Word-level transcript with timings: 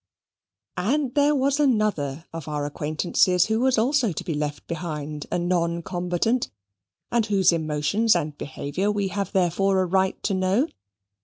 And 0.79 1.13
there 1.13 1.35
was 1.35 1.59
another 1.59 2.25
of 2.33 2.47
our 2.47 2.65
acquaintances 2.65 3.45
who 3.45 3.59
was 3.59 3.77
also 3.77 4.11
to 4.11 4.23
be 4.23 4.33
left 4.33 4.65
behind, 4.65 5.27
a 5.31 5.37
non 5.37 5.83
combatant, 5.83 6.49
and 7.11 7.27
whose 7.27 7.51
emotions 7.53 8.15
and 8.15 8.35
behaviour 8.35 8.91
we 8.91 9.09
have 9.09 9.31
therefore 9.31 9.79
a 9.79 9.85
right 9.85 10.17
to 10.23 10.33
know. 10.33 10.69